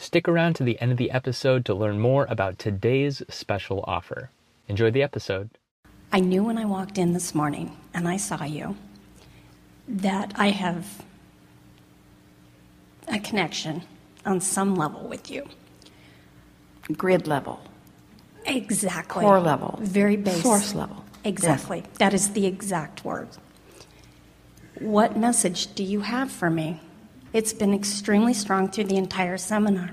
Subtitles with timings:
[0.00, 4.30] Stick around to the end of the episode to learn more about today's special offer.
[4.66, 5.50] Enjoy the episode.
[6.10, 8.76] I knew when I walked in this morning and I saw you
[9.86, 11.04] that I have
[13.08, 13.82] a connection
[14.24, 15.46] on some level with you.
[16.96, 17.60] Grid level,
[18.46, 19.22] Exactly.
[19.22, 20.42] core level, Very basic.
[20.42, 21.04] source level.
[21.24, 21.82] Exactly.
[21.98, 23.28] That is the exact word.
[24.78, 26.80] What message do you have for me?
[27.32, 29.90] It's been extremely strong through the entire seminar.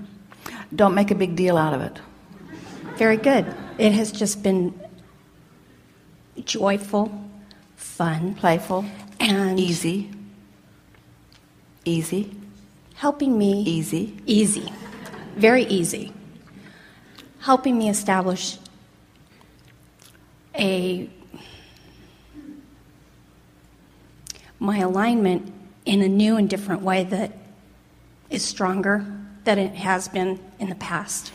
[0.76, 2.00] Don't make a big deal out of it.
[2.98, 3.46] Very good.
[3.78, 4.74] It has just been
[6.44, 7.12] joyful,
[7.76, 8.86] fun, Playful,
[9.20, 10.10] and easy,
[11.86, 12.36] easy,
[12.96, 14.18] helping me easy.
[14.26, 14.74] easy,
[15.36, 16.14] very easy,
[17.40, 18.58] helping me establish
[20.56, 21.08] a
[24.60, 25.54] my alignment
[25.88, 27.32] in a new and different way that
[28.30, 29.06] is stronger
[29.46, 31.32] than it has been in the past.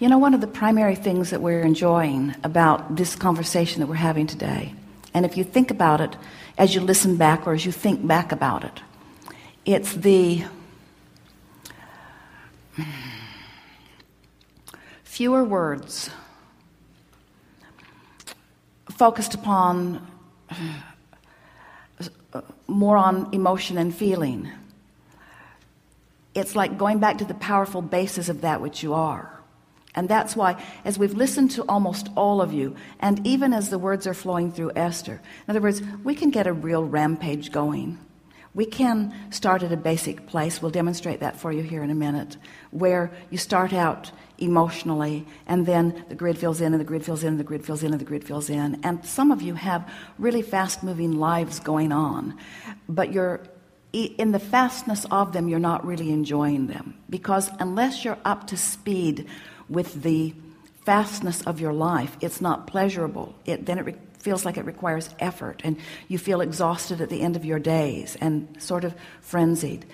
[0.00, 3.94] You know, one of the primary things that we're enjoying about this conversation that we're
[3.94, 4.74] having today,
[5.14, 6.16] and if you think about it
[6.58, 8.80] as you listen back or as you think back about it,
[9.64, 10.44] it's the
[15.04, 16.10] fewer words
[18.90, 20.04] focused upon
[22.66, 24.50] more on emotion and feeling.
[26.34, 29.40] It's like going back to the powerful basis of that which you are.
[29.94, 33.78] And that's why, as we've listened to almost all of you, and even as the
[33.78, 37.98] words are flowing through Esther, in other words, we can get a real rampage going.
[38.54, 40.60] We can start at a basic place.
[40.60, 42.36] We'll demonstrate that for you here in a minute,
[42.70, 47.22] where you start out emotionally, and then the grid fills in, and the grid fills
[47.22, 48.78] in, and the grid fills in, and the grid fills in.
[48.82, 52.36] And some of you have really fast moving lives going on,
[52.88, 53.40] but you're
[53.92, 58.56] in the fastness of them, you're not really enjoying them because unless you're up to
[58.56, 59.26] speed
[59.68, 60.34] with the
[60.84, 63.34] fastness of your life, it's not pleasurable.
[63.44, 65.76] It, then it feels like it requires effort, and
[66.08, 69.84] you feel exhausted at the end of your days and sort of frenzied.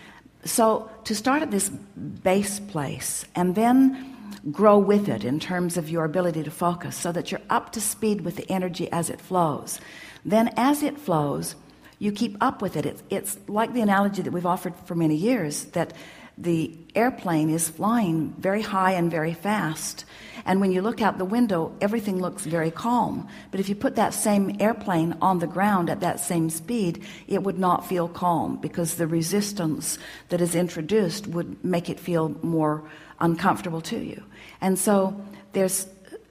[0.45, 4.15] So, to start at this base place and then
[4.53, 7.81] grow with it in terms of your ability to focus so that you're up to
[7.81, 9.81] speed with the energy as it flows,
[10.25, 11.57] then as it flows,
[11.99, 12.87] you keep up with it.
[12.87, 15.93] It's, it's like the analogy that we've offered for many years that
[16.41, 20.05] the airplane is flying very high and very fast.
[20.45, 23.29] And when you look out the window, everything looks very calm.
[23.51, 27.43] But if you put that same airplane on the ground at that same speed, it
[27.43, 32.89] would not feel calm because the resistance that is introduced would make it feel more
[33.21, 34.23] uncomfortable to you.
[34.61, 35.21] And so
[35.53, 35.87] there's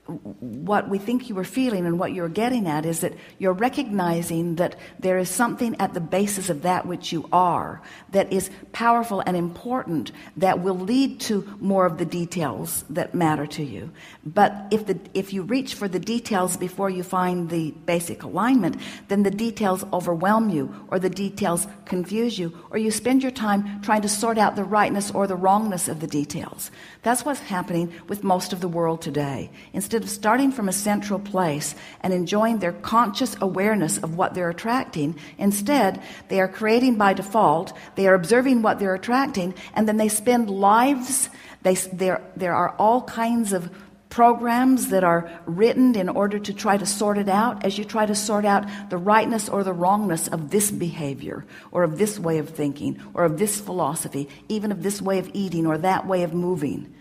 [0.07, 4.55] what we think you were feeling and what you're getting at is that you're recognizing
[4.55, 7.81] that there is something at the basis of that which you are
[8.11, 13.45] that is powerful and important that will lead to more of the details that matter
[13.45, 13.91] to you.
[14.25, 18.77] But if the if you reach for the details before you find the basic alignment,
[19.09, 23.81] then the details overwhelm you or the details confuse you or you spend your time
[23.81, 26.71] trying to sort out the rightness or the wrongness of the details.
[27.03, 29.49] That's what's happening with most of the world today.
[29.73, 34.49] Instead of starting from a central place and enjoying their conscious awareness of what they're
[34.49, 39.97] attracting, instead, they are creating by default, they are observing what they're attracting, and then
[39.97, 41.29] they spend lives.
[41.63, 43.69] They, there, there are all kinds of
[44.09, 48.05] programs that are written in order to try to sort it out as you try
[48.05, 52.37] to sort out the rightness or the wrongness of this behavior or of this way
[52.37, 56.23] of thinking or of this philosophy, even of this way of eating or that way
[56.23, 56.93] of moving.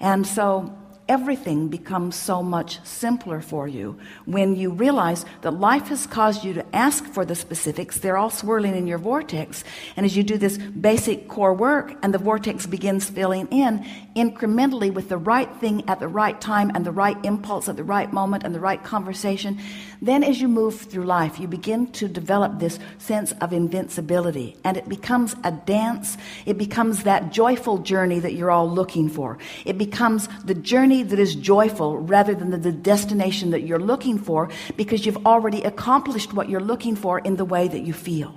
[0.00, 0.76] And so
[1.08, 6.52] everything becomes so much simpler for you when you realize that life has caused you
[6.52, 7.98] to ask for the specifics.
[7.98, 9.64] They're all swirling in your vortex.
[9.96, 14.92] And as you do this basic core work and the vortex begins filling in incrementally
[14.92, 18.12] with the right thing at the right time and the right impulse at the right
[18.12, 19.58] moment and the right conversation,
[20.02, 24.76] then as you move through life, you begin to develop this sense of invincibility and
[24.76, 26.16] it becomes a dance.
[26.44, 29.38] It becomes that joyful journey that you're all looking for.
[29.64, 34.50] It becomes the journey that is joyful rather than the, destination that you're looking for
[34.76, 38.34] because you've already accomplished what you're looking for in the way that you feel.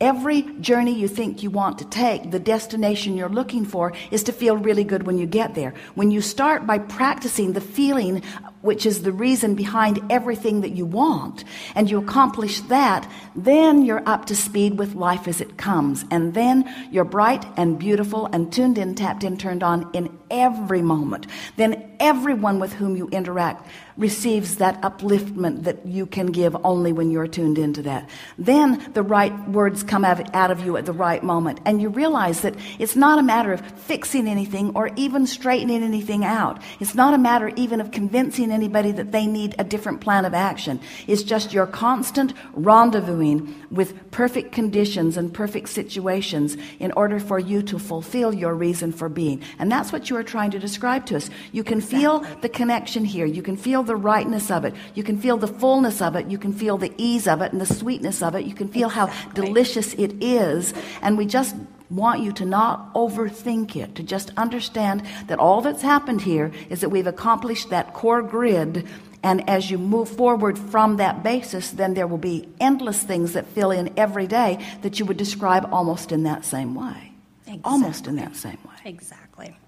[0.00, 4.32] Every journey you think you want to take, the destination you're looking for is to
[4.32, 5.72] feel really good when you get there.
[5.94, 8.22] When you start by practicing the feeling
[8.60, 14.06] which is the reason behind everything that you want, and you accomplish that, then you're
[14.08, 16.04] up to speed with life as it comes.
[16.10, 20.82] And then you're bright and beautiful and tuned in, tapped in, turned on in every
[20.82, 21.26] moment.
[21.56, 27.12] Then everyone with whom you interact receives that upliftment that you can give only when
[27.12, 28.10] you're tuned into that.
[28.36, 31.60] Then the right words come out of you at the right moment.
[31.64, 36.24] And you realize that it's not a matter of fixing anything or even straightening anything
[36.24, 36.60] out.
[36.80, 40.34] It's not a matter even of convincing anybody that they need a different plan of
[40.34, 40.80] action.
[41.06, 47.62] It's just your constant rendezvousing with perfect conditions and perfect situations in order for you
[47.62, 49.40] to fulfill your reason for being.
[49.60, 51.30] And that's what you are trying to describe to us.
[51.52, 53.26] You can feel the connection here.
[53.26, 54.74] You can feel the rightness of it.
[54.94, 56.26] You can feel the fullness of it.
[56.26, 58.44] You can feel the ease of it and the sweetness of it.
[58.44, 59.14] You can feel exactly.
[59.14, 60.74] how delicious it is.
[61.02, 61.54] And we just
[61.90, 66.80] want you to not overthink it, to just understand that all that's happened here is
[66.80, 68.86] that we've accomplished that core grid.
[69.22, 73.46] And as you move forward from that basis, then there will be endless things that
[73.46, 77.12] fill in every day that you would describe almost in that same way.
[77.46, 77.60] Exactly.
[77.64, 78.74] Almost in that same way.
[78.84, 79.23] Exactly.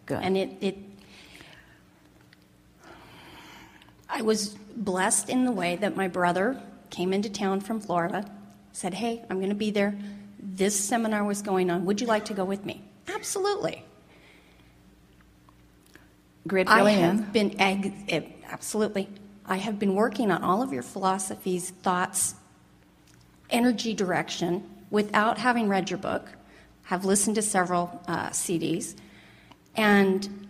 [0.07, 0.21] Good.
[0.23, 0.79] And it, it
[4.09, 6.61] I was blessed in the way that my brother
[6.91, 8.31] came into town from Florida,
[8.73, 9.99] said, Hey, I'm going to be there.
[10.39, 11.85] This seminar was going on.
[11.87, 12.83] Would you like to go with me?
[13.09, 13.85] Absolutely.
[16.47, 19.09] Grid I have been eh, absolutely.
[19.45, 22.37] I have been working on all of your philosophies, thoughts,
[23.51, 26.31] energy direction without having read your book.
[26.85, 28.95] Have listened to several uh, CDs,
[29.77, 30.49] and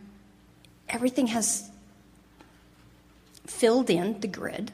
[0.89, 1.71] everything has
[3.47, 4.73] filled in the grid.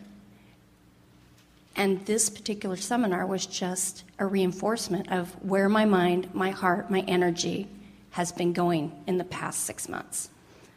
[1.75, 7.00] And this particular seminar was just a reinforcement of where my mind, my heart, my
[7.08, 7.69] energy
[8.10, 10.28] has been going in the past six months.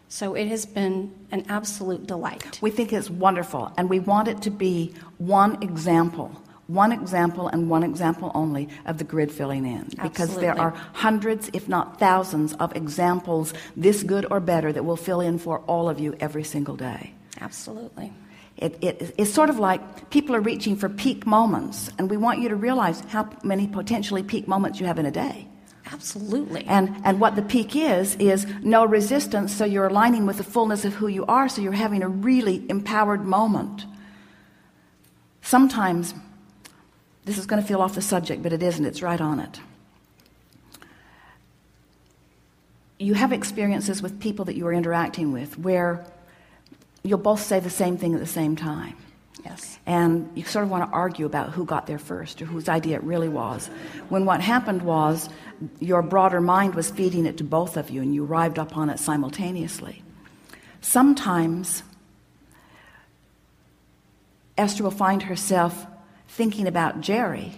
[0.07, 2.59] So it has been an absolute delight.
[2.61, 7.69] We think it's wonderful, and we want it to be one example, one example and
[7.69, 9.89] one example only of the grid filling in.
[10.01, 14.97] Because there are hundreds, if not thousands, of examples, this good or better, that will
[14.97, 17.13] fill in for all of you every single day.
[17.39, 18.11] Absolutely.
[18.57, 22.39] It, it, it's sort of like people are reaching for peak moments, and we want
[22.39, 25.47] you to realize how many potentially peak moments you have in a day.
[25.91, 26.65] Absolutely.
[26.65, 30.83] And, and what the peak is, is no resistance, so you're aligning with the fullness
[30.83, 33.85] of who you are, so you're having a really empowered moment.
[35.41, 36.15] Sometimes,
[37.25, 39.59] this is going to feel off the subject, but it isn't, it's right on it.
[42.97, 46.05] You have experiences with people that you are interacting with where
[47.03, 48.95] you'll both say the same thing at the same time.
[49.43, 49.77] Yes.
[49.85, 52.95] And you sort of want to argue about who got there first or whose idea
[52.97, 53.67] it really was.
[54.09, 55.29] When what happened was
[55.79, 58.99] your broader mind was feeding it to both of you and you arrived upon it
[58.99, 60.03] simultaneously.
[60.81, 61.83] Sometimes
[64.57, 65.85] Esther will find herself
[66.35, 67.53] thinking about Jerry,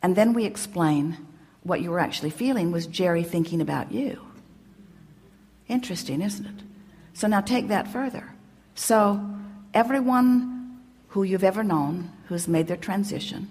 [0.00, 1.18] and then we explain
[1.64, 4.24] what you were actually feeling was Jerry thinking about you.
[5.66, 6.64] Interesting, isn't it?
[7.14, 8.32] So now take that further.
[8.76, 9.28] So,
[9.72, 10.78] everyone
[11.08, 13.50] who you've ever known who's made their transition,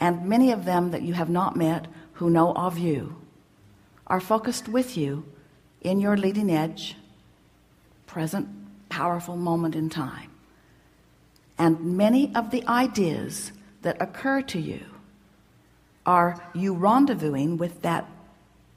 [0.00, 3.16] and many of them that you have not met who know of you,
[4.06, 5.24] are focused with you
[5.82, 6.96] in your leading edge,
[8.06, 8.48] present,
[8.88, 10.30] powerful moment in time.
[11.58, 14.84] And many of the ideas that occur to you
[16.04, 18.08] are you rendezvousing with that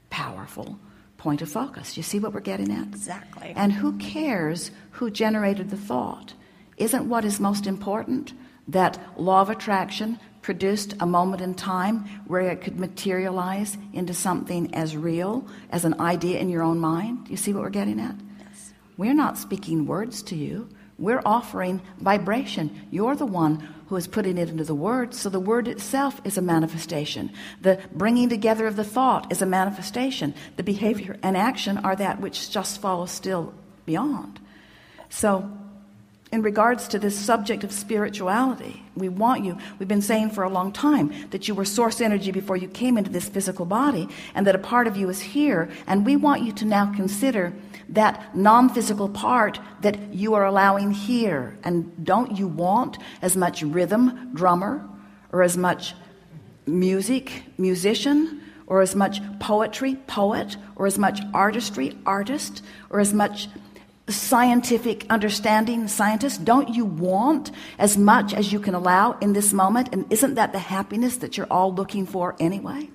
[0.08, 0.78] powerful
[1.16, 1.96] point of focus.
[1.96, 2.88] You see what we're getting at?
[2.88, 3.52] Exactly.
[3.54, 6.34] And who cares who generated the thought?
[6.76, 8.32] Isn't what is most important
[8.68, 14.74] that law of attraction produced a moment in time where it could materialize into something
[14.74, 17.28] as real as an idea in your own mind?
[17.28, 18.14] You see what we're getting at?
[18.38, 18.72] Yes.
[18.96, 20.68] We're not speaking words to you.
[21.00, 22.86] We're offering vibration.
[22.90, 25.14] You're the one who is putting it into the word.
[25.14, 27.32] So the word itself is a manifestation.
[27.62, 30.34] The bringing together of the thought is a manifestation.
[30.56, 33.52] The behavior and action are that which just follows still
[33.86, 34.38] beyond.
[35.08, 35.50] So,
[36.30, 40.48] in regards to this subject of spirituality, we want you, we've been saying for a
[40.48, 44.46] long time that you were source energy before you came into this physical body and
[44.46, 45.68] that a part of you is here.
[45.88, 47.52] And we want you to now consider
[47.90, 51.58] that non physical part that you are allowing here.
[51.64, 54.88] And don't you want as much rhythm, drummer,
[55.32, 55.94] or as much
[56.66, 63.48] music, musician, or as much poetry, poet, or as much artistry, artist, or as much
[64.08, 66.44] scientific understanding, scientist?
[66.44, 69.88] Don't you want as much as you can allow in this moment?
[69.92, 72.88] And isn't that the happiness that you're all looking for anyway?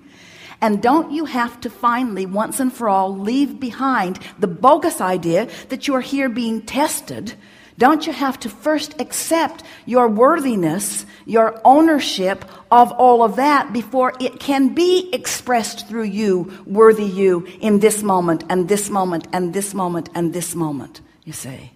[0.60, 5.48] And don't you have to finally, once and for all, leave behind the bogus idea
[5.68, 7.34] that you are here being tested
[7.78, 14.14] Don't you have to first accept your worthiness, your ownership of all of that before
[14.18, 19.52] it can be expressed through you, worthy you, in this moment and this moment and
[19.52, 21.02] this moment and this moment?
[21.24, 21.72] You say,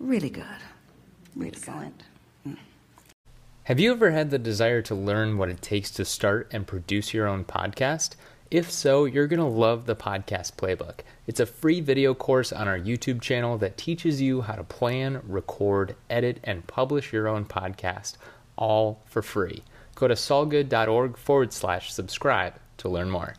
[0.00, 0.44] really good.
[1.36, 2.02] Really Excellent.
[3.68, 7.12] Have you ever had the desire to learn what it takes to start and produce
[7.12, 8.14] your own podcast?
[8.50, 11.00] If so, you're going to love the Podcast Playbook.
[11.26, 15.20] It's a free video course on our YouTube channel that teaches you how to plan,
[15.22, 18.16] record, edit, and publish your own podcast,
[18.56, 19.62] all for free.
[19.96, 23.34] Go to solgood.org forward slash subscribe to learn more.